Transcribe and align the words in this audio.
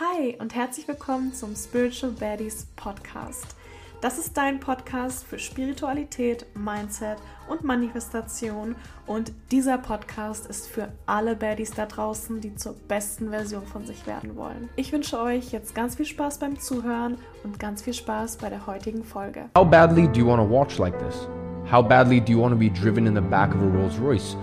Hi 0.00 0.34
und 0.40 0.54
herzlich 0.54 0.88
willkommen 0.88 1.34
zum 1.34 1.54
Spiritual 1.54 2.12
Baddies 2.12 2.66
Podcast. 2.74 3.54
Das 4.00 4.16
ist 4.16 4.34
dein 4.34 4.58
Podcast 4.58 5.26
für 5.26 5.38
Spiritualität, 5.38 6.46
Mindset 6.54 7.18
und 7.50 7.64
Manifestation. 7.64 8.76
Und 9.06 9.30
dieser 9.50 9.76
Podcast 9.76 10.46
ist 10.46 10.68
für 10.68 10.88
alle 11.04 11.36
Baddies 11.36 11.72
da 11.72 11.84
draußen, 11.84 12.40
die 12.40 12.54
zur 12.54 12.76
besten 12.88 13.28
Version 13.28 13.66
von 13.66 13.84
sich 13.84 14.06
werden 14.06 14.36
wollen. 14.36 14.70
Ich 14.74 14.90
wünsche 14.90 15.20
euch 15.20 15.52
jetzt 15.52 15.74
ganz 15.74 15.96
viel 15.96 16.06
Spaß 16.06 16.38
beim 16.38 16.58
Zuhören 16.58 17.18
und 17.44 17.58
ganz 17.58 17.82
viel 17.82 17.92
Spaß 17.92 18.38
bei 18.38 18.48
der 18.48 18.66
heutigen 18.66 19.04
Folge. 19.04 19.50
How 19.54 19.68
badly 19.68 20.08
do 20.08 20.20
you 20.20 20.26
want 20.26 20.40
to 20.40 20.48
watch 20.48 20.78
like 20.78 20.98
this? 20.98 21.28
How 21.70 21.86
badly 21.86 22.22
do 22.22 22.32
you 22.32 22.40
want 22.40 22.54
to 22.54 22.58
be 22.58 22.70
driven 22.70 23.06
in 23.06 23.14
the 23.14 23.20
back 23.20 23.54
of 23.54 23.60
a 23.60 23.66
Rolls 23.66 23.98
Royce? 23.98 24.34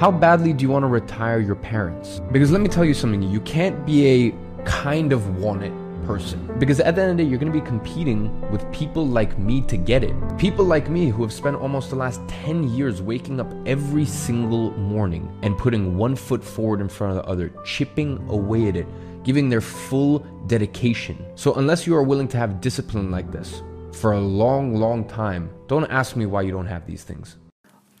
How 0.00 0.10
badly 0.10 0.54
do 0.54 0.62
you 0.62 0.72
want 0.72 0.86
to 0.86 0.90
retire 0.90 1.38
your 1.38 1.56
parents? 1.56 2.22
Because 2.32 2.50
let 2.50 2.62
me 2.62 2.68
tell 2.68 2.86
you 2.86 2.94
something, 2.94 3.22
you 3.22 3.40
can't 3.40 3.84
be 3.84 4.06
a 4.06 4.41
kind 4.64 5.12
of 5.12 5.38
want 5.38 5.62
it 5.62 5.72
person. 6.06 6.50
Because 6.58 6.80
at 6.80 6.94
the 6.96 7.02
end 7.02 7.12
of 7.12 7.16
the 7.16 7.22
day, 7.22 7.28
you're 7.28 7.38
going 7.38 7.52
to 7.52 7.58
be 7.58 7.64
competing 7.64 8.40
with 8.50 8.70
people 8.72 9.06
like 9.06 9.38
me 9.38 9.62
to 9.62 9.76
get 9.76 10.04
it. 10.04 10.14
People 10.38 10.64
like 10.64 10.88
me 10.88 11.08
who 11.08 11.22
have 11.22 11.32
spent 11.32 11.56
almost 11.56 11.90
the 11.90 11.96
last 11.96 12.20
10 12.28 12.68
years 12.70 13.00
waking 13.00 13.40
up 13.40 13.52
every 13.66 14.04
single 14.04 14.70
morning 14.72 15.30
and 15.42 15.56
putting 15.56 15.96
one 15.96 16.16
foot 16.16 16.42
forward 16.42 16.80
in 16.80 16.88
front 16.88 17.16
of 17.16 17.24
the 17.24 17.30
other, 17.30 17.52
chipping 17.64 18.18
away 18.28 18.68
at 18.68 18.76
it, 18.76 18.86
giving 19.24 19.48
their 19.48 19.60
full 19.60 20.20
dedication. 20.46 21.24
So, 21.36 21.54
unless 21.54 21.86
you 21.86 21.94
are 21.94 22.02
willing 22.02 22.28
to 22.28 22.36
have 22.36 22.60
discipline 22.60 23.10
like 23.10 23.30
this 23.30 23.62
for 23.92 24.12
a 24.12 24.20
long, 24.20 24.74
long 24.74 25.04
time, 25.04 25.50
don't 25.68 25.90
ask 25.90 26.16
me 26.16 26.26
why 26.26 26.42
you 26.42 26.52
don't 26.52 26.66
have 26.66 26.86
these 26.86 27.04
things. 27.04 27.36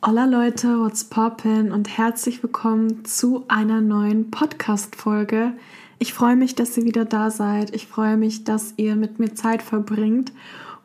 Hola 0.04 0.26
Leute, 0.26 0.80
what's 0.80 1.04
poppin' 1.04 1.70
und 1.70 1.86
herzlich 1.96 2.42
willkommen 2.42 3.04
zu 3.04 3.44
einer 3.46 3.80
neuen 3.80 4.32
Podcast-Folge. 4.32 5.52
Ich 6.02 6.14
freue 6.14 6.34
mich, 6.34 6.56
dass 6.56 6.76
ihr 6.76 6.84
wieder 6.84 7.04
da 7.04 7.30
seid. 7.30 7.72
Ich 7.76 7.86
freue 7.86 8.16
mich, 8.16 8.42
dass 8.42 8.74
ihr 8.76 8.96
mit 8.96 9.20
mir 9.20 9.36
Zeit 9.36 9.62
verbringt. 9.62 10.32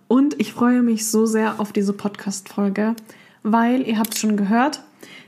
Und 0.08 0.40
ich 0.40 0.54
freue 0.54 0.84
mich 0.84 1.10
so 1.10 1.26
sehr 1.26 1.60
auf 1.60 1.74
diese 1.74 1.94
Podcast-Folge, 1.94 2.96
weil 3.42 3.88
ihr 3.88 3.98
habt 3.98 4.14
es 4.14 4.20
schon 4.20 4.38
gehört. 4.38 4.84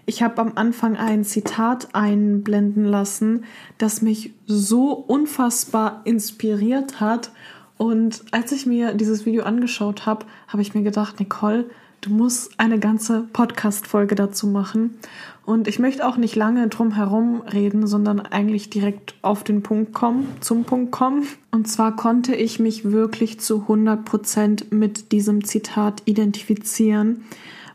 Ich 0.06 0.22
habe 0.22 0.44
am 0.44 0.52
Anfang 0.54 0.96
ein 0.96 1.24
Zitat 1.24 1.88
einblenden 1.94 2.86
lassen, 2.86 3.46
das 3.80 4.04
mich 4.04 4.36
so 4.46 4.92
unfassbar 4.92 6.02
inspiriert 6.04 7.00
hat. 7.00 7.32
Und 7.78 8.22
als 8.30 8.52
ich 8.52 8.68
mir 8.68 8.94
dieses 8.94 9.26
Video 9.26 9.42
angeschaut 9.42 10.06
habe, 10.06 10.28
habe 10.50 10.62
ich 10.62 10.76
mir 10.76 10.84
gedacht, 10.84 11.20
Nicole, 11.20 11.68
du 12.02 12.10
musst 12.12 12.52
eine 12.60 12.80
ganze 12.80 13.28
Podcast-Folge 13.34 14.16
dazu 14.16 14.48
machen. 14.48 14.98
Und 15.46 15.68
ich 15.68 15.80
möchte 15.80 16.08
auch 16.08 16.18
nicht 16.18 16.36
lange 16.36 16.68
drum 16.68 16.92
herum 16.92 17.42
reden, 17.42 17.88
sondern 17.88 18.20
eigentlich 18.20 18.70
direkt 18.70 19.16
auf 19.22 19.44
den 19.44 19.64
Punkt 19.64 19.94
kommen, 19.94 20.28
zum 20.42 20.64
Punkt 20.64 20.92
kommen. 20.92 21.26
Und 21.52 21.68
zwar 21.68 21.96
konnte 21.96 22.36
ich 22.36 22.60
mich 22.60 22.92
wirklich 22.92 23.40
zu 23.40 23.62
100 23.62 24.06
Prozent 24.06 24.72
mit 24.72 25.12
diesem 25.12 25.44
Zitat 25.44 26.04
identifizieren, 26.06 27.24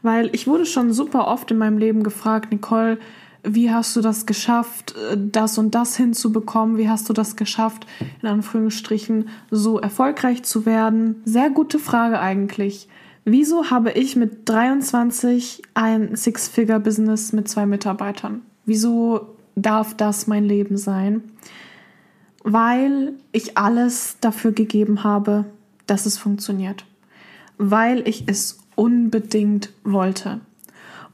weil 0.02 0.30
ich 0.32 0.46
wurde 0.46 0.66
schon 0.66 0.92
super 0.92 1.26
oft 1.26 1.50
in 1.50 1.58
meinem 1.58 1.78
Leben 1.78 2.04
gefragt, 2.04 2.52
Nicole, 2.52 2.98
wie 3.42 3.70
hast 3.70 3.94
du 3.94 4.00
das 4.00 4.24
geschafft, 4.24 4.94
das 5.16 5.58
und 5.58 5.74
das 5.74 5.96
hinzubekommen? 5.96 6.78
Wie 6.78 6.88
hast 6.88 7.08
du 7.08 7.12
das 7.12 7.36
geschafft, 7.36 7.86
in 8.22 8.28
Anführungsstrichen 8.28 9.28
so 9.50 9.78
erfolgreich 9.78 10.44
zu 10.44 10.64
werden? 10.64 11.22
Sehr 11.24 11.50
gute 11.50 11.78
Frage 11.78 12.20
eigentlich. 12.20 12.88
Wieso 13.24 13.70
habe 13.70 13.92
ich 13.92 14.16
mit 14.16 14.48
23 14.48 15.62
ein 15.72 16.14
Six-Figure-Business 16.14 17.32
mit 17.32 17.48
zwei 17.48 17.64
Mitarbeitern? 17.64 18.42
Wieso 18.66 19.36
darf 19.56 19.94
das 19.96 20.26
mein 20.26 20.44
Leben 20.44 20.76
sein? 20.76 21.22
Weil 22.42 23.14
ich 23.32 23.56
alles 23.56 24.18
dafür 24.20 24.52
gegeben 24.52 25.04
habe, 25.04 25.46
dass 25.86 26.04
es 26.04 26.18
funktioniert. 26.18 26.84
Weil 27.56 28.06
ich 28.06 28.24
es 28.26 28.58
unbedingt 28.74 29.70
wollte. 29.84 30.40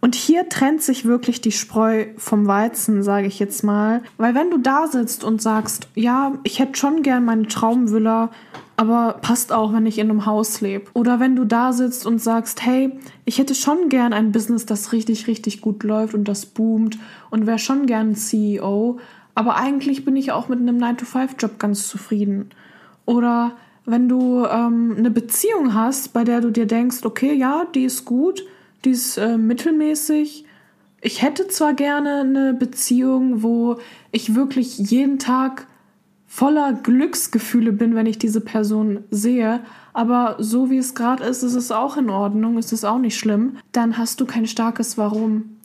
Und 0.00 0.14
hier 0.14 0.48
trennt 0.48 0.82
sich 0.82 1.04
wirklich 1.04 1.40
die 1.40 1.52
Spreu 1.52 2.06
vom 2.16 2.46
Weizen, 2.46 3.02
sage 3.02 3.26
ich 3.26 3.38
jetzt 3.38 3.62
mal. 3.62 4.02
Weil 4.16 4.34
wenn 4.34 4.50
du 4.50 4.58
da 4.58 4.86
sitzt 4.86 5.24
und 5.24 5.42
sagst, 5.42 5.88
ja, 5.94 6.32
ich 6.42 6.58
hätte 6.58 6.76
schon 6.76 7.02
gern 7.02 7.24
meine 7.24 7.48
Traumvilla, 7.48 8.30
aber 8.78 9.18
passt 9.20 9.52
auch, 9.52 9.74
wenn 9.74 9.84
ich 9.84 9.98
in 9.98 10.08
einem 10.08 10.24
Haus 10.24 10.62
lebe. 10.62 10.86
Oder 10.94 11.20
wenn 11.20 11.36
du 11.36 11.44
da 11.44 11.74
sitzt 11.74 12.06
und 12.06 12.18
sagst, 12.18 12.64
hey, 12.64 12.98
ich 13.26 13.36
hätte 13.36 13.54
schon 13.54 13.90
gern 13.90 14.14
ein 14.14 14.32
Business, 14.32 14.64
das 14.64 14.92
richtig, 14.92 15.26
richtig 15.26 15.60
gut 15.60 15.82
läuft 15.82 16.14
und 16.14 16.24
das 16.24 16.46
boomt 16.46 16.98
und 17.28 17.46
wäre 17.46 17.58
schon 17.58 17.84
gern 17.84 18.14
CEO, 18.14 18.98
aber 19.34 19.56
eigentlich 19.56 20.06
bin 20.06 20.16
ich 20.16 20.32
auch 20.32 20.48
mit 20.48 20.60
einem 20.60 20.78
9-to-5-Job 20.78 21.58
ganz 21.58 21.88
zufrieden. 21.88 22.50
Oder 23.04 23.52
wenn 23.84 24.08
du 24.08 24.46
ähm, 24.46 24.94
eine 24.96 25.10
Beziehung 25.10 25.74
hast, 25.74 26.14
bei 26.14 26.24
der 26.24 26.40
du 26.40 26.50
dir 26.50 26.66
denkst, 26.66 27.04
okay, 27.04 27.34
ja, 27.34 27.66
die 27.74 27.84
ist 27.84 28.06
gut, 28.06 28.44
die 28.84 28.90
ist 28.90 29.16
äh, 29.16 29.38
mittelmäßig. 29.38 30.44
Ich 31.00 31.22
hätte 31.22 31.48
zwar 31.48 31.74
gerne 31.74 32.20
eine 32.20 32.54
Beziehung, 32.54 33.42
wo 33.42 33.78
ich 34.12 34.34
wirklich 34.34 34.78
jeden 34.78 35.18
Tag 35.18 35.66
voller 36.26 36.74
Glücksgefühle 36.74 37.72
bin, 37.72 37.94
wenn 37.94 38.06
ich 38.06 38.18
diese 38.18 38.40
Person 38.40 39.04
sehe, 39.10 39.60
aber 39.92 40.36
so 40.38 40.70
wie 40.70 40.78
es 40.78 40.94
gerade 40.94 41.24
ist, 41.24 41.42
ist 41.42 41.54
es 41.54 41.72
auch 41.72 41.96
in 41.96 42.08
Ordnung, 42.08 42.56
ist 42.56 42.72
es 42.72 42.84
auch 42.84 42.98
nicht 42.98 43.18
schlimm, 43.18 43.56
dann 43.72 43.98
hast 43.98 44.20
du 44.20 44.26
kein 44.26 44.46
starkes 44.46 44.96
Warum. 44.96 45.56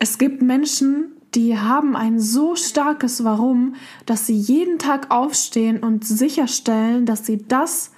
Es 0.00 0.18
gibt 0.18 0.42
Menschen, 0.42 1.12
die 1.34 1.56
haben 1.56 1.94
ein 1.94 2.18
so 2.18 2.56
starkes 2.56 3.22
Warum, 3.22 3.76
dass 4.04 4.26
sie 4.26 4.36
jeden 4.36 4.78
Tag 4.78 5.10
aufstehen 5.10 5.78
und 5.78 6.04
sicherstellen, 6.04 7.06
dass 7.06 7.24
sie 7.24 7.46
das, 7.46 7.92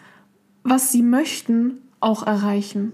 was 0.63 0.93
sie 0.93 1.03
möchten, 1.03 1.79
auch 2.01 2.27
erreichen. 2.27 2.93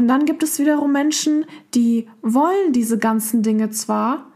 Und 0.00 0.08
dann 0.08 0.24
gibt 0.24 0.42
es 0.42 0.58
wiederum 0.58 0.92
Menschen, 0.92 1.44
die 1.74 2.08
wollen 2.22 2.72
diese 2.72 2.96
ganzen 2.96 3.42
Dinge 3.42 3.68
zwar, 3.68 4.28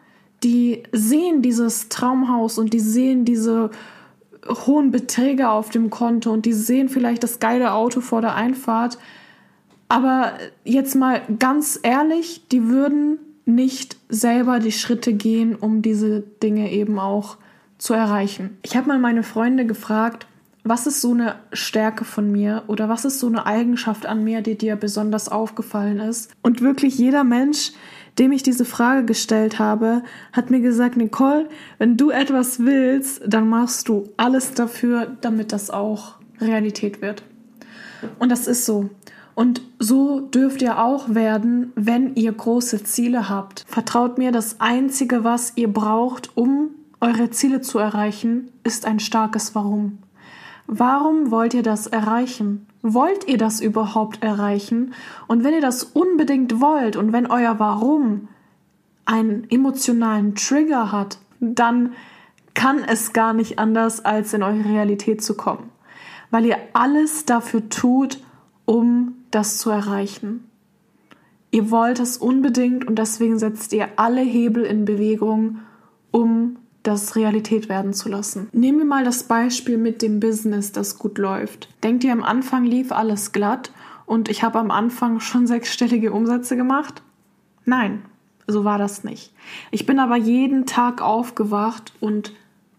die 0.42 0.82
sehen 0.92 1.40
dieses 1.40 1.88
Traumhaus 1.88 2.58
und 2.58 2.74
die 2.74 2.80
sehen 2.80 3.24
diese 3.24 3.70
hohen 4.46 4.90
Beträge 4.90 5.48
auf 5.48 5.70
dem 5.70 5.88
Konto 5.88 6.30
und 6.30 6.44
die 6.44 6.52
sehen 6.52 6.90
vielleicht 6.90 7.22
das 7.22 7.40
geile 7.40 7.72
Auto 7.72 8.02
vor 8.02 8.20
der 8.20 8.34
Einfahrt. 8.34 8.98
Aber 9.88 10.34
jetzt 10.64 10.96
mal 10.96 11.22
ganz 11.38 11.80
ehrlich, 11.82 12.46
die 12.52 12.68
würden 12.68 13.16
nicht 13.46 13.96
selber 14.10 14.58
die 14.58 14.70
Schritte 14.70 15.14
gehen, 15.14 15.56
um 15.56 15.80
diese 15.80 16.24
Dinge 16.42 16.72
eben 16.72 16.98
auch 16.98 17.38
zu 17.78 17.94
erreichen. 17.94 18.58
Ich 18.60 18.76
habe 18.76 18.88
mal 18.88 18.98
meine 18.98 19.22
Freunde 19.22 19.64
gefragt, 19.64 20.26
was 20.64 20.86
ist 20.86 21.02
so 21.02 21.12
eine 21.12 21.36
Stärke 21.52 22.06
von 22.06 22.32
mir 22.32 22.64
oder 22.68 22.88
was 22.88 23.04
ist 23.04 23.20
so 23.20 23.26
eine 23.26 23.44
Eigenschaft 23.44 24.06
an 24.06 24.24
mir, 24.24 24.40
die 24.40 24.56
dir 24.56 24.76
besonders 24.76 25.28
aufgefallen 25.28 26.00
ist? 26.00 26.30
Und 26.42 26.62
wirklich 26.62 26.96
jeder 26.98 27.22
Mensch, 27.22 27.72
dem 28.18 28.32
ich 28.32 28.42
diese 28.42 28.64
Frage 28.64 29.04
gestellt 29.04 29.58
habe, 29.58 30.02
hat 30.32 30.50
mir 30.50 30.60
gesagt, 30.60 30.96
Nicole, 30.96 31.48
wenn 31.78 31.98
du 31.98 32.10
etwas 32.10 32.60
willst, 32.60 33.22
dann 33.26 33.48
machst 33.48 33.88
du 33.88 34.08
alles 34.16 34.54
dafür, 34.54 35.16
damit 35.20 35.52
das 35.52 35.70
auch 35.70 36.14
Realität 36.40 37.02
wird. 37.02 37.22
Und 38.18 38.30
das 38.30 38.46
ist 38.46 38.64
so. 38.64 38.88
Und 39.34 39.62
so 39.78 40.20
dürft 40.20 40.62
ihr 40.62 40.78
auch 40.78 41.14
werden, 41.14 41.72
wenn 41.74 42.14
ihr 42.14 42.32
große 42.32 42.84
Ziele 42.84 43.28
habt. 43.28 43.64
Vertraut 43.66 44.16
mir, 44.16 44.32
das 44.32 44.60
Einzige, 44.60 45.24
was 45.24 45.52
ihr 45.56 45.70
braucht, 45.70 46.36
um 46.36 46.70
eure 47.00 47.30
Ziele 47.30 47.60
zu 47.60 47.78
erreichen, 47.78 48.50
ist 48.62 48.86
ein 48.86 49.00
starkes 49.00 49.54
Warum. 49.54 49.98
Warum 50.66 51.30
wollt 51.30 51.54
ihr 51.54 51.62
das 51.62 51.86
erreichen? 51.86 52.66
Wollt 52.82 53.28
ihr 53.28 53.38
das 53.38 53.60
überhaupt 53.60 54.22
erreichen? 54.22 54.94
Und 55.26 55.44
wenn 55.44 55.54
ihr 55.54 55.60
das 55.60 55.84
unbedingt 55.84 56.60
wollt 56.60 56.96
und 56.96 57.12
wenn 57.12 57.26
euer 57.26 57.58
Warum 57.58 58.28
einen 59.04 59.48
emotionalen 59.50 60.34
Trigger 60.34 60.90
hat, 60.90 61.18
dann 61.40 61.92
kann 62.54 62.78
es 62.84 63.12
gar 63.12 63.34
nicht 63.34 63.58
anders, 63.58 64.04
als 64.04 64.32
in 64.32 64.42
eure 64.42 64.64
Realität 64.64 65.22
zu 65.22 65.36
kommen. 65.36 65.70
Weil 66.30 66.46
ihr 66.46 66.58
alles 66.72 67.26
dafür 67.26 67.68
tut, 67.68 68.22
um 68.64 69.14
das 69.30 69.58
zu 69.58 69.70
erreichen. 69.70 70.48
Ihr 71.50 71.70
wollt 71.70 72.00
es 72.00 72.16
unbedingt 72.16 72.86
und 72.86 72.98
deswegen 72.98 73.38
setzt 73.38 73.72
ihr 73.72 73.88
alle 73.96 74.22
Hebel 74.22 74.64
in 74.64 74.84
Bewegung, 74.84 75.60
um 76.10 76.56
das 76.84 77.16
Realität 77.16 77.68
werden 77.68 77.92
zu 77.92 78.08
lassen. 78.08 78.48
Nehmen 78.52 78.78
wir 78.78 78.84
mal 78.84 79.04
das 79.04 79.24
Beispiel 79.24 79.78
mit 79.78 80.02
dem 80.02 80.20
Business, 80.20 80.70
das 80.70 80.98
gut 80.98 81.18
läuft. 81.18 81.68
Denkt 81.82 82.04
ihr, 82.04 82.12
am 82.12 82.22
Anfang 82.22 82.64
lief 82.64 82.92
alles 82.92 83.32
glatt 83.32 83.72
und 84.06 84.28
ich 84.28 84.44
habe 84.44 84.60
am 84.60 84.70
Anfang 84.70 85.18
schon 85.18 85.46
sechsstellige 85.48 86.12
Umsätze 86.12 86.56
gemacht? 86.56 87.02
Nein, 87.64 88.02
so 88.46 88.64
war 88.64 88.78
das 88.78 89.02
nicht. 89.02 89.32
Ich 89.70 89.86
bin 89.86 89.98
aber 89.98 90.16
jeden 90.16 90.66
Tag 90.66 91.00
aufgewacht 91.00 91.92
und 92.00 92.34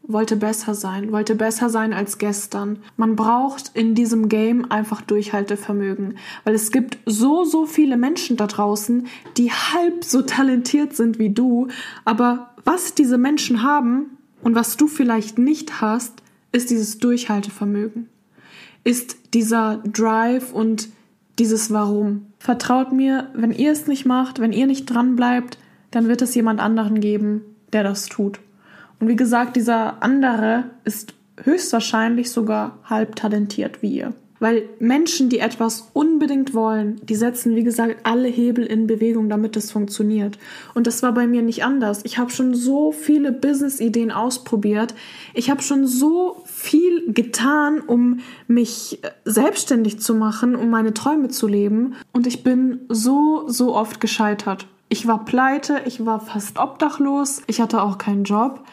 wollte 0.07 0.35
besser 0.35 0.75
sein, 0.75 1.11
wollte 1.11 1.35
besser 1.35 1.69
sein 1.69 1.93
als 1.93 2.17
gestern. 2.17 2.79
Man 2.97 3.15
braucht 3.15 3.71
in 3.73 3.95
diesem 3.95 4.29
Game 4.29 4.71
einfach 4.71 5.01
Durchhaltevermögen, 5.01 6.17
weil 6.43 6.55
es 6.55 6.71
gibt 6.71 6.97
so, 7.05 7.43
so 7.43 7.65
viele 7.65 7.97
Menschen 7.97 8.37
da 8.37 8.47
draußen, 8.47 9.07
die 9.37 9.51
halb 9.51 10.03
so 10.03 10.21
talentiert 10.21 10.95
sind 10.95 11.19
wie 11.19 11.29
du, 11.29 11.67
aber 12.03 12.51
was 12.63 12.93
diese 12.93 13.17
Menschen 13.17 13.63
haben 13.63 14.17
und 14.41 14.55
was 14.55 14.77
du 14.77 14.87
vielleicht 14.87 15.37
nicht 15.37 15.81
hast, 15.81 16.21
ist 16.51 16.69
dieses 16.69 16.99
Durchhaltevermögen, 16.99 18.07
ist 18.83 19.17
dieser 19.33 19.77
Drive 19.85 20.53
und 20.53 20.89
dieses 21.39 21.71
Warum. 21.71 22.27
Vertraut 22.39 22.93
mir, 22.93 23.29
wenn 23.33 23.51
ihr 23.51 23.71
es 23.71 23.87
nicht 23.87 24.05
macht, 24.05 24.39
wenn 24.39 24.53
ihr 24.53 24.67
nicht 24.67 24.85
dran 24.85 25.15
bleibt, 25.15 25.57
dann 25.91 26.07
wird 26.07 26.21
es 26.21 26.35
jemand 26.35 26.59
anderen 26.59 26.99
geben, 26.99 27.41
der 27.73 27.83
das 27.83 28.05
tut. 28.07 28.39
Und 28.99 29.07
wie 29.07 29.15
gesagt, 29.15 29.55
dieser 29.55 30.01
andere 30.01 30.65
ist 30.83 31.13
höchstwahrscheinlich 31.43 32.31
sogar 32.31 32.79
halb 32.85 33.15
talentiert 33.15 33.81
wie 33.81 33.95
ihr. 33.97 34.13
Weil 34.39 34.63
Menschen, 34.79 35.29
die 35.29 35.39
etwas 35.39 35.89
unbedingt 35.93 36.53
wollen, 36.53 36.99
die 37.03 37.15
setzen, 37.15 37.55
wie 37.55 37.63
gesagt, 37.63 37.95
alle 38.03 38.27
Hebel 38.27 38.65
in 38.65 38.85
Bewegung, 38.85 39.29
damit 39.29 39.55
es 39.55 39.71
funktioniert. 39.71 40.37
Und 40.73 40.87
das 40.87 41.01
war 41.01 41.13
bei 41.13 41.25
mir 41.25 41.41
nicht 41.41 41.63
anders. 41.63 42.01
Ich 42.03 42.17
habe 42.17 42.31
schon 42.31 42.53
so 42.53 42.91
viele 42.91 43.31
Business-Ideen 43.31 44.11
ausprobiert. 44.11 44.93
Ich 45.33 45.49
habe 45.49 45.61
schon 45.61 45.87
so 45.87 46.43
viel 46.45 47.13
getan, 47.13 47.79
um 47.79 48.19
mich 48.47 48.99
selbstständig 49.23 50.01
zu 50.01 50.13
machen, 50.13 50.57
um 50.57 50.69
meine 50.69 50.93
Träume 50.93 51.29
zu 51.29 51.47
leben. 51.47 51.95
Und 52.11 52.27
ich 52.27 52.43
bin 52.43 52.81
so, 52.89 53.45
so 53.47 53.73
oft 53.73 54.01
gescheitert. 54.01 54.67
Ich 54.89 55.07
war 55.07 55.23
pleite, 55.23 55.81
ich 55.85 56.05
war 56.05 56.19
fast 56.19 56.59
obdachlos, 56.59 57.41
ich 57.47 57.61
hatte 57.61 57.81
auch 57.81 57.97
keinen 57.97 58.23
Job, 58.23 58.63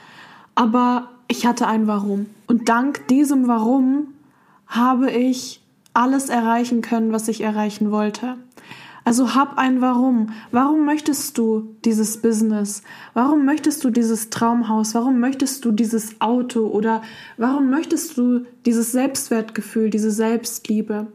aber 0.55 1.09
ich 1.29 1.47
hatte 1.47 1.67
ein 1.67 1.87
Warum. 1.87 2.27
Und 2.47 2.69
dank 2.69 3.07
diesem 3.09 3.49
Warum 3.49 4.09
habe 4.67 5.11
ich 5.11 5.63
alles 5.95 6.29
erreichen 6.29 6.81
können, 6.81 7.13
was 7.13 7.29
ich 7.29 7.43
erreichen 7.43 7.91
wollte. 7.91 8.37
Also 9.05 9.35
hab 9.35 9.59
ein 9.59 9.81
Warum. 9.81 10.29
Warum 10.53 10.85
möchtest 10.85 11.37
du 11.37 11.75
dieses 11.85 12.23
Business? 12.23 12.83
Warum 13.15 13.45
möchtest 13.45 13.83
du 13.83 13.91
dieses 13.91 14.31
Traumhaus? 14.31 14.95
Warum 14.95 15.19
möchtest 15.19 15.65
du 15.65 15.73
dieses 15.73 16.21
Auto? 16.21 16.67
Oder 16.67 17.03
warum 17.37 17.69
möchtest 17.69 18.17
du 18.17 18.47
dieses 18.65 18.93
Selbstwertgefühl, 18.93 19.91
diese 19.91 20.11
Selbstliebe? 20.11 21.09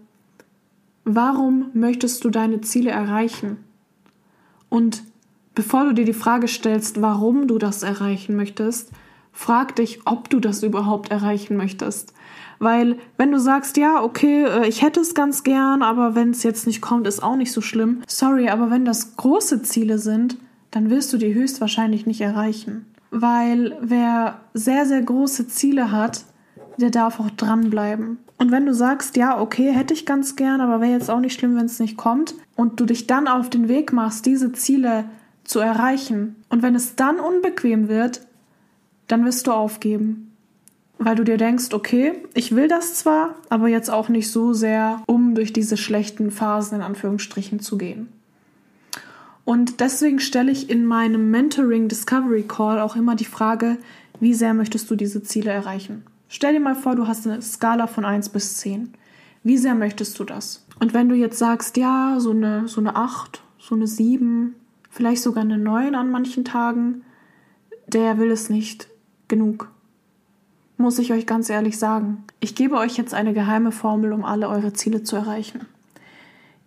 Warum 1.06 1.68
möchtest 1.74 2.25
du 2.25 2.30
deine 2.30 2.60
Ziele 2.62 2.92
erreichen? 2.92 3.57
Und 4.69 5.04
bevor 5.56 5.86
du 5.86 5.94
dir 5.94 6.06
die 6.06 6.13
Frage 6.13 6.50
stellst, 6.50 7.01
warum 7.01 7.48
du 7.48 7.57
das 7.57 7.84
erreichen 7.84 8.36
möchtest, 8.36 8.92
frag 9.38 9.75
dich, 9.75 10.00
ob 10.06 10.30
du 10.31 10.39
das 10.39 10.63
überhaupt 10.63 11.12
erreichen 11.12 11.57
möchtest. 11.57 12.12
Weil 12.57 12.98
wenn 13.18 13.31
du 13.31 13.39
sagst, 13.39 13.78
ja, 13.78 14.01
okay, 14.01 14.45
äh, 14.45 14.68
ich 14.68 14.81
hätte 14.81 15.00
es 15.00 15.13
ganz 15.13 15.44
gern, 15.44 15.84
aber 15.84 16.16
wenn 16.16 16.31
es 16.31 16.42
jetzt 16.42 16.66
nicht 16.66 16.81
kommt, 16.81 17.06
ist 17.06 17.22
auch 17.22 17.36
nicht 17.36 17.51
so 17.51 17.62
schlimm. 17.62 18.01
Sorry, 18.07 18.50
aber 18.50 18.72
wenn 18.72 18.84
das 18.84 19.16
große 19.16 19.62
Ziele 19.62 20.00
sind, 20.00 20.38
dann 20.72 20.89
wirst 20.89 21.13
du 21.13 21.18
die 21.18 21.36
höchstwahrscheinlich 21.36 22.07
nicht 22.07 22.22
erreichen. 22.22 22.88
Weil 23.12 23.78
wer 23.80 24.42
sehr, 24.56 24.88
sehr 24.88 25.04
große 25.04 25.48
Ziele 25.48 25.92
hat, 25.92 26.25
der 26.78 26.89
darf 26.89 27.19
auch 27.19 27.30
dranbleiben. 27.30 28.18
Und 28.39 28.51
wenn 28.51 28.66
du 28.66 28.74
sagst, 28.74 29.18
ja, 29.18 29.39
okay, 29.39 29.72
hätte 29.72 29.94
ich 29.94 30.07
ganz 30.07 30.36
gern, 30.36 30.62
aber 30.62 30.81
wäre 30.81 30.94
jetzt 30.94 31.12
auch 31.12 31.19
nicht 31.19 31.39
schlimm, 31.39 31.56
wenn 31.56 31.66
es 31.66 31.80
nicht 31.80 31.95
kommt, 31.95 32.34
und 32.56 32.80
du 32.80 32.86
dich 32.86 33.06
dann 33.06 33.28
auf 33.28 33.51
den 33.51 33.68
Weg 33.68 33.94
machst, 33.94 34.25
diese 34.25 34.51
Ziele 34.51 35.06
zu 35.44 35.60
erreichen, 35.60 36.36
und 36.50 36.63
wenn 36.63 36.75
es 36.75 36.95
dann 36.95 37.19
unbequem 37.19 37.88
wird, 37.88 38.26
dann 39.07 39.25
wirst 39.25 39.48
du 39.48 39.51
aufgeben 39.51 40.27
weil 41.00 41.15
du 41.15 41.24
dir 41.24 41.38
denkst, 41.38 41.74
okay, 41.74 42.13
ich 42.33 42.56
will 42.56 42.68
das 42.68 42.95
zwar, 42.95 43.36
aber 43.50 43.68
jetzt 43.68 43.89
auch 43.89 44.09
nicht 44.09 44.31
so 44.31 44.54
sehr, 44.54 45.01
um 45.06 45.36
durch 45.36 45.54
diese 45.54 45.77
schlechten 45.77 46.31
Phasen 46.31 46.77
in 46.77 46.81
Anführungsstrichen 46.81 47.59
zu 47.59 47.77
gehen. 47.77 48.09
Und 49.45 49.80
deswegen 49.80 50.19
stelle 50.19 50.51
ich 50.51 50.69
in 50.69 50.86
meinem 50.86 51.31
Mentoring 51.31 51.88
Discovery 51.88 52.44
Call 52.44 52.80
auch 52.80 52.95
immer 52.95 53.15
die 53.15 53.25
Frage, 53.25 53.77
wie 54.19 54.33
sehr 54.33 54.54
möchtest 54.54 54.89
du 54.89 54.95
diese 54.95 55.24
Ziele 55.24 55.51
erreichen? 55.51 56.03
Stell 56.27 56.53
dir 56.53 56.60
mal 56.60 56.75
vor, 56.75 56.95
du 56.95 57.07
hast 57.07 57.25
eine 57.27 57.42
Skala 57.42 57.88
von 57.88 58.03
1 58.03 58.30
bis 58.30 58.57
10. 58.57 58.94
Wie 59.44 59.57
sehr 59.57 59.75
möchtest 59.75 60.19
du 60.19 60.25
das? 60.25 60.65
Und 60.80 60.94
wenn 60.94 61.07
du 61.07 61.15
jetzt 61.15 61.38
sagst, 61.38 61.77
ja, 61.77 62.18
so 62.19 62.31
eine, 62.31 62.68
so 62.68 62.81
eine 62.81 62.98
8, 62.98 63.42
so 63.60 63.75
eine 63.75 63.88
7, 63.88 64.56
vielleicht 64.89 65.21
sogar 65.21 65.44
eine 65.44 65.57
9 65.57 65.95
an 65.95 66.12
manchen 66.12 66.44
Tagen, 66.44 67.03
der 67.88 68.18
will 68.18 68.31
es 68.31 68.50
nicht 68.50 68.89
genug 69.27 69.69
muss 70.77 71.00
ich 71.00 71.12
euch 71.12 71.25
ganz 71.25 71.50
ehrlich 71.50 71.77
sagen. 71.77 72.24
Ich 72.39 72.56
gebe 72.56 72.75
euch 72.75 72.97
jetzt 72.97 73.13
eine 73.13 73.33
geheime 73.33 73.71
Formel, 73.71 74.13
um 74.13 74.24
alle 74.24 74.47
eure 74.47 74.74
Ziele 74.74 75.03
zu 75.03 75.15
erreichen. 75.15 75.62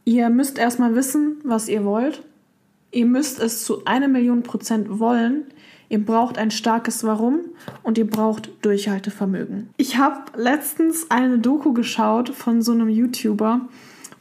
Ihr 0.05 0.29
müsst 0.31 0.59
erstmal 0.59 0.95
wissen, 0.97 1.37
was 1.45 1.69
ihr 1.69 1.85
wollt. 1.85 2.25
Ihr 2.91 3.07
müsst 3.07 3.39
es 3.39 3.65
zu 3.65 3.85
einer 3.85 4.09
Million 4.09 4.43
Prozent 4.43 4.99
wollen. 4.99 5.45
Ihr 5.89 6.05
braucht 6.05 6.39
ein 6.39 6.51
starkes 6.51 7.05
Warum 7.05 7.41
und 7.83 7.99
ihr 7.99 8.07
braucht 8.07 8.51
Durchhaltevermögen. 8.63 9.71
Ich 9.77 9.97
habe 9.97 10.23
letztens 10.37 11.11
eine 11.11 11.39
Doku 11.39 11.73
geschaut 11.73 12.31
von 12.31 12.63
so 12.63 12.73
einem 12.73 12.89
YouTuber 12.89 13.69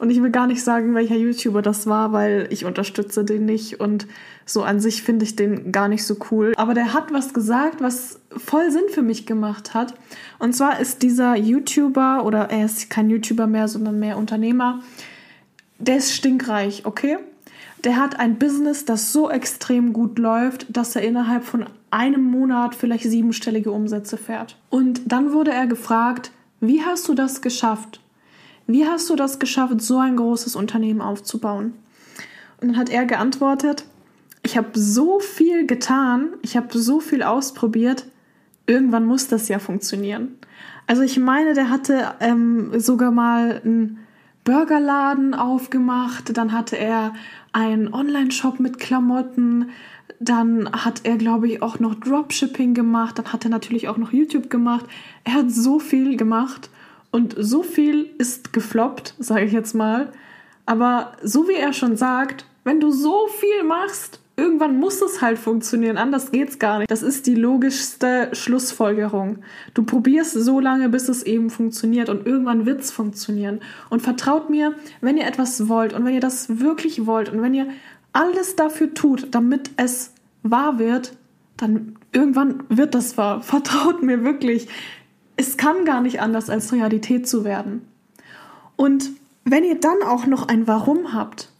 und 0.00 0.08
ich 0.08 0.22
will 0.22 0.30
gar 0.30 0.46
nicht 0.46 0.64
sagen, 0.64 0.94
welcher 0.94 1.16
YouTuber 1.16 1.60
das 1.60 1.86
war, 1.86 2.12
weil 2.12 2.48
ich 2.48 2.64
unterstütze 2.64 3.22
den 3.22 3.44
nicht 3.44 3.80
und 3.80 4.06
so 4.46 4.62
an 4.62 4.80
sich 4.80 5.02
finde 5.02 5.26
ich 5.26 5.36
den 5.36 5.72
gar 5.72 5.88
nicht 5.88 6.06
so 6.06 6.16
cool. 6.30 6.54
Aber 6.56 6.72
der 6.72 6.94
hat 6.94 7.12
was 7.12 7.34
gesagt, 7.34 7.82
was 7.82 8.18
voll 8.34 8.70
Sinn 8.70 8.88
für 8.88 9.02
mich 9.02 9.26
gemacht 9.26 9.74
hat. 9.74 9.92
Und 10.38 10.54
zwar 10.54 10.80
ist 10.80 11.02
dieser 11.02 11.36
YouTuber, 11.36 12.24
oder 12.24 12.50
er 12.50 12.64
ist 12.64 12.88
kein 12.88 13.10
YouTuber 13.10 13.46
mehr, 13.46 13.68
sondern 13.68 14.00
mehr 14.00 14.16
Unternehmer, 14.16 14.80
der 15.78 15.98
ist 15.98 16.14
stinkreich, 16.14 16.86
okay? 16.86 17.18
Der 17.84 17.96
hat 17.96 18.18
ein 18.18 18.38
Business, 18.38 18.86
das 18.86 19.12
so 19.12 19.30
extrem 19.30 19.92
gut 19.92 20.18
läuft, 20.18 20.66
dass 20.74 20.96
er 20.96 21.02
innerhalb 21.02 21.44
von 21.44 21.66
einem 21.90 22.24
Monat 22.24 22.74
vielleicht 22.74 23.04
siebenstellige 23.04 23.70
Umsätze 23.70 24.16
fährt. 24.16 24.56
Und 24.70 25.02
dann 25.12 25.34
wurde 25.34 25.50
er 25.50 25.66
gefragt, 25.66 26.32
wie 26.60 26.82
hast 26.82 27.06
du 27.06 27.14
das 27.14 27.42
geschafft? 27.42 28.00
Wie 28.72 28.86
hast 28.86 29.10
du 29.10 29.16
das 29.16 29.40
geschafft, 29.40 29.80
so 29.80 29.98
ein 29.98 30.16
großes 30.16 30.54
Unternehmen 30.54 31.00
aufzubauen? 31.00 31.74
Und 32.60 32.68
dann 32.68 32.76
hat 32.76 32.88
er 32.88 33.04
geantwortet, 33.04 33.84
ich 34.44 34.56
habe 34.56 34.78
so 34.78 35.18
viel 35.18 35.66
getan, 35.66 36.28
ich 36.42 36.56
habe 36.56 36.78
so 36.78 37.00
viel 37.00 37.24
ausprobiert, 37.24 38.06
irgendwann 38.66 39.06
muss 39.06 39.26
das 39.26 39.48
ja 39.48 39.58
funktionieren. 39.58 40.36
Also 40.86 41.02
ich 41.02 41.18
meine, 41.18 41.54
der 41.54 41.68
hatte 41.68 42.14
ähm, 42.20 42.78
sogar 42.78 43.10
mal 43.10 43.60
einen 43.64 43.98
Burgerladen 44.44 45.34
aufgemacht, 45.34 46.36
dann 46.36 46.52
hatte 46.52 46.78
er 46.78 47.14
einen 47.52 47.92
Online-Shop 47.92 48.60
mit 48.60 48.78
Klamotten, 48.78 49.70
dann 50.20 50.70
hat 50.70 51.00
er, 51.02 51.16
glaube 51.16 51.48
ich, 51.48 51.60
auch 51.60 51.80
noch 51.80 51.96
Dropshipping 51.96 52.74
gemacht, 52.74 53.18
dann 53.18 53.32
hat 53.32 53.44
er 53.44 53.50
natürlich 53.50 53.88
auch 53.88 53.96
noch 53.96 54.12
YouTube 54.12 54.48
gemacht. 54.48 54.86
Er 55.24 55.34
hat 55.34 55.50
so 55.50 55.80
viel 55.80 56.16
gemacht 56.16 56.70
und 57.10 57.34
so 57.38 57.62
viel 57.62 58.10
ist 58.18 58.52
gefloppt, 58.52 59.14
sage 59.18 59.44
ich 59.44 59.52
jetzt 59.52 59.74
mal. 59.74 60.12
Aber 60.66 61.12
so 61.22 61.48
wie 61.48 61.54
er 61.54 61.72
schon 61.72 61.96
sagt, 61.96 62.44
wenn 62.64 62.80
du 62.80 62.90
so 62.90 63.26
viel 63.26 63.64
machst, 63.64 64.20
irgendwann 64.36 64.78
muss 64.78 65.02
es 65.02 65.20
halt 65.20 65.38
funktionieren, 65.38 65.98
anders 65.98 66.30
geht's 66.30 66.58
gar 66.58 66.78
nicht. 66.78 66.90
Das 66.90 67.02
ist 67.02 67.26
die 67.26 67.34
logischste 67.34 68.30
Schlussfolgerung. 68.32 69.38
Du 69.74 69.82
probierst 69.82 70.32
so 70.32 70.60
lange, 70.60 70.88
bis 70.88 71.08
es 71.08 71.22
eben 71.22 71.50
funktioniert 71.50 72.08
und 72.08 72.26
irgendwann 72.26 72.66
wird's 72.66 72.90
funktionieren. 72.90 73.60
Und 73.90 74.00
vertraut 74.00 74.48
mir, 74.48 74.74
wenn 75.00 75.16
ihr 75.16 75.26
etwas 75.26 75.68
wollt 75.68 75.92
und 75.92 76.04
wenn 76.04 76.14
ihr 76.14 76.20
das 76.20 76.60
wirklich 76.60 77.06
wollt 77.06 77.28
und 77.28 77.42
wenn 77.42 77.54
ihr 77.54 77.66
alles 78.12 78.56
dafür 78.56 78.94
tut, 78.94 79.28
damit 79.34 79.70
es 79.76 80.14
wahr 80.42 80.78
wird, 80.78 81.12
dann 81.56 81.96
irgendwann 82.12 82.64
wird 82.68 82.94
das 82.94 83.16
wahr. 83.18 83.42
Vertraut 83.42 84.02
mir 84.02 84.24
wirklich 84.24 84.68
es 85.40 85.56
kann 85.56 85.86
gar 85.86 86.02
nicht 86.02 86.20
anders 86.20 86.50
als 86.50 86.70
Realität 86.70 87.26
zu 87.26 87.44
werden. 87.44 87.80
Und 88.76 89.10
wenn 89.46 89.64
ihr 89.64 89.80
dann 89.80 90.02
auch 90.06 90.26
noch 90.26 90.48
ein 90.48 90.66
Warum 90.66 91.14
habt, 91.14 91.50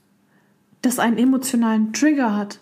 das 0.82 0.98
einen 0.98 1.16
emotionalen 1.16 1.94
Trigger 1.94 2.36
hat, 2.36 2.58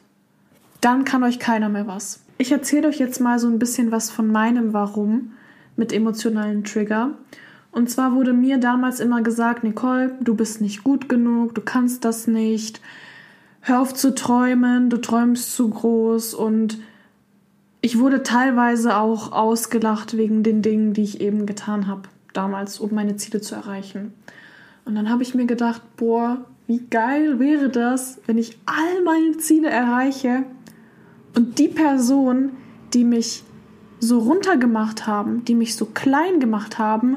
dann 0.80 1.04
kann 1.04 1.25
euch 1.25 1.40
keiner 1.40 1.68
mehr 1.68 1.88
was. 1.88 2.20
Ich 2.38 2.52
erzähle 2.52 2.87
euch 2.87 3.00
jetzt 3.00 3.20
mal 3.20 3.40
so 3.40 3.48
ein 3.48 3.58
bisschen 3.58 3.90
was 3.90 4.12
von 4.12 4.30
meinem 4.30 4.72
Warum 4.72 5.32
mit 5.75 5.92
emotionalen 5.92 6.62
Trigger. 6.62 7.10
Und 7.72 7.90
zwar 7.90 8.14
wurde 8.14 8.32
mir 8.32 8.58
damals 8.58 9.00
immer 9.00 9.20
gesagt, 9.20 9.64
Nicole, 9.64 10.16
du 10.20 10.37
bist 10.37 10.60
nicht 10.60 10.84
gut 10.84 11.08
genug, 11.08 11.52
du 11.56 11.62
kannst 11.62 12.04
das 12.04 12.28
nicht, 12.28 12.80
hör 13.62 13.80
auf 13.80 13.92
zu 13.92 14.14
träumen, 14.14 14.88
du 14.88 14.98
träumst 14.98 15.52
zu 15.52 15.68
groß 15.68 16.34
und 16.34 16.78
ich 17.80 17.99
wurde 17.99 18.23
teilweise 18.23 18.97
auch 18.97 19.32
ausgelacht 19.32 20.16
wegen 20.16 20.42
den 20.42 20.62
Dingen, 20.62 20.92
die 20.92 21.02
ich 21.02 21.20
eben 21.20 21.47
getan 21.47 21.87
habe 21.87 22.02
damals, 22.32 22.80
um 22.80 22.94
meine 22.94 23.16
Ziele 23.16 23.40
zu 23.40 23.54
erreichen. 23.54 24.12
Und 24.85 24.94
dann 24.94 25.11
habe 25.11 25.23
ich 25.23 25.35
mir 25.35 25.47
gedacht, 25.47 25.82
boah, 25.97 26.44
wie 26.66 26.80
geil 26.90 27.38
wäre 27.38 27.68
das, 27.68 28.20
wenn 28.26 28.38
ich 28.38 28.58
all 28.66 29.02
meine 29.04 29.38
Ziele 29.38 29.70
erreiche 29.70 30.44
und 31.35 31.58
die 31.58 31.68
Person, 31.68 32.50
die 32.94 33.04
mich 33.04 33.44
so 34.00 34.18
runtergemacht 34.18 35.06
haben, 35.06 35.44
die 35.44 35.54
mich 35.54 35.75
so 35.75 35.87
klein 35.87 36.40
gemacht 36.40 36.78
haben, 36.78 37.16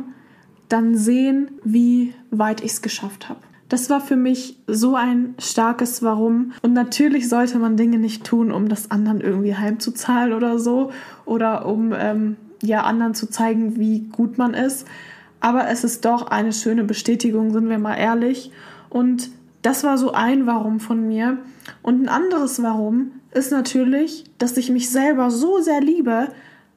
dann 0.69 0.95
sehen, 0.95 1.51
wie 1.63 2.13
weit 2.29 2.61
ich 2.61 2.71
es 2.71 2.81
geschafft 2.81 3.29
habe. 3.29 3.41
Das 3.71 3.89
war 3.89 4.01
für 4.01 4.17
mich 4.17 4.57
so 4.67 4.97
ein 4.97 5.33
starkes 5.39 6.03
Warum. 6.03 6.51
Und 6.61 6.73
natürlich 6.73 7.29
sollte 7.29 7.57
man 7.57 7.77
Dinge 7.77 7.99
nicht 7.99 8.25
tun, 8.25 8.51
um 8.51 8.67
das 8.67 8.91
anderen 8.91 9.21
irgendwie 9.21 9.55
heimzuzahlen 9.55 10.33
oder 10.33 10.59
so. 10.59 10.91
Oder 11.23 11.65
um 11.65 11.93
ähm, 11.97 12.35
ja 12.61 12.83
anderen 12.83 13.13
zu 13.13 13.27
zeigen, 13.27 13.79
wie 13.79 14.01
gut 14.11 14.37
man 14.37 14.55
ist. 14.55 14.85
Aber 15.39 15.69
es 15.69 15.85
ist 15.85 16.03
doch 16.03 16.27
eine 16.27 16.51
schöne 16.51 16.83
Bestätigung, 16.83 17.53
sind 17.53 17.69
wir 17.69 17.79
mal 17.79 17.95
ehrlich. 17.95 18.51
Und 18.89 19.29
das 19.61 19.85
war 19.85 19.97
so 19.97 20.11
ein 20.11 20.47
Warum 20.47 20.81
von 20.81 21.07
mir. 21.07 21.37
Und 21.81 22.01
ein 22.01 22.09
anderes 22.09 22.61
Warum 22.61 23.13
ist 23.31 23.53
natürlich, 23.53 24.25
dass 24.37 24.57
ich 24.57 24.69
mich 24.69 24.89
selber 24.89 25.31
so 25.31 25.61
sehr 25.61 25.79
liebe, 25.79 26.27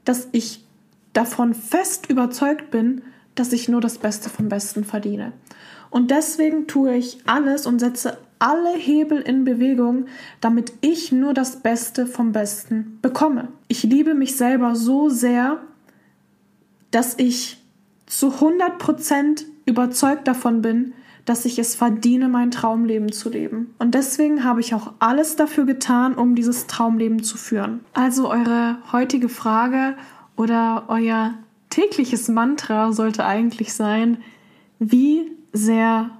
dass 0.04 0.28
ich 0.30 0.64
davon 1.12 1.54
fest 1.54 2.08
überzeugt 2.08 2.70
bin, 2.70 3.02
dass 3.34 3.52
ich 3.52 3.68
nur 3.68 3.80
das 3.80 3.98
Beste 3.98 4.28
vom 4.30 4.48
Besten 4.48 4.84
verdiene. 4.84 5.32
Und 5.90 6.10
deswegen 6.10 6.66
tue 6.66 6.94
ich 6.94 7.18
alles 7.26 7.66
und 7.66 7.78
setze 7.78 8.18
alle 8.38 8.74
Hebel 8.76 9.20
in 9.20 9.44
Bewegung, 9.44 10.06
damit 10.40 10.72
ich 10.80 11.12
nur 11.12 11.34
das 11.34 11.56
Beste 11.62 12.06
vom 12.06 12.32
Besten 12.32 12.98
bekomme. 13.00 13.48
Ich 13.68 13.84
liebe 13.84 14.14
mich 14.14 14.36
selber 14.36 14.76
so 14.76 15.08
sehr, 15.08 15.60
dass 16.90 17.14
ich 17.18 17.62
zu 18.06 18.28
100% 18.28 19.44
überzeugt 19.66 20.28
davon 20.28 20.62
bin, 20.62 20.92
dass 21.24 21.44
ich 21.44 21.58
es 21.58 21.74
verdiene, 21.74 22.28
mein 22.28 22.50
Traumleben 22.50 23.10
zu 23.10 23.30
leben. 23.30 23.74
Und 23.78 23.94
deswegen 23.94 24.44
habe 24.44 24.60
ich 24.60 24.74
auch 24.74 24.92
alles 24.98 25.36
dafür 25.36 25.64
getan, 25.64 26.14
um 26.14 26.34
dieses 26.34 26.66
Traumleben 26.66 27.22
zu 27.22 27.38
führen. 27.38 27.80
Also 27.94 28.30
eure 28.30 28.76
heutige 28.92 29.28
Frage 29.28 29.96
oder 30.36 30.84
euer 30.88 31.34
tägliches 31.74 32.28
Mantra 32.28 32.92
sollte 32.92 33.24
eigentlich 33.24 33.74
sein, 33.74 34.18
wie 34.78 35.32
sehr 35.52 36.10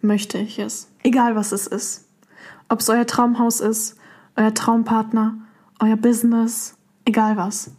möchte 0.00 0.38
ich 0.38 0.58
es? 0.58 0.88
Egal 1.02 1.36
was 1.36 1.52
es 1.52 1.66
ist. 1.66 2.08
Ob 2.70 2.80
es 2.80 2.88
euer 2.88 3.06
Traumhaus 3.06 3.60
ist, 3.60 3.98
euer 4.36 4.54
Traumpartner, 4.54 5.36
euer 5.78 5.96
Business, 5.96 6.78
egal 7.04 7.36
was. 7.36 7.72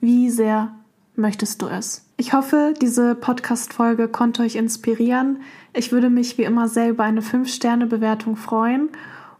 Wie 0.00 0.30
sehr 0.30 0.74
möchtest 1.14 1.62
du 1.62 1.68
es? 1.68 2.10
Ich 2.16 2.32
hoffe, 2.32 2.74
diese 2.82 3.14
Podcast-Folge 3.14 4.08
konnte 4.08 4.42
euch 4.42 4.56
inspirieren. 4.56 5.42
Ich 5.74 5.92
würde 5.92 6.10
mich 6.10 6.38
wie 6.38 6.42
immer 6.42 6.66
sehr 6.66 6.90
über 6.90 7.04
eine 7.04 7.20
5-Sterne-Bewertung 7.20 8.34
freuen. 8.34 8.88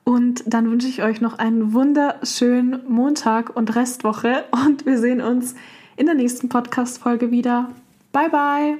Und 0.04 0.44
dann 0.46 0.70
wünsche 0.70 0.86
ich 0.86 1.02
euch 1.02 1.20
noch 1.20 1.38
einen 1.38 1.72
wunderschönen 1.72 2.82
Montag 2.88 3.56
und 3.56 3.74
Restwoche. 3.74 4.44
Und 4.52 4.86
wir 4.86 4.98
sehen 4.98 5.20
uns 5.20 5.56
in 5.96 6.06
der 6.06 6.14
nächsten 6.14 6.48
Podcast-Folge 6.48 7.30
wieder. 7.30 7.70
Bye, 8.12 8.28
bye! 8.30 8.78